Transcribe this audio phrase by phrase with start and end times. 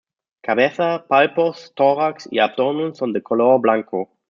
[0.41, 4.09] Cabeza, palpos, tórax y abdomen son de color blanco.